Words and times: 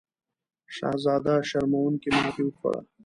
شهزاده 0.75 1.33
شرموونکې 1.49 2.09
ماته 2.15 2.41
وخوړه. 2.45 2.81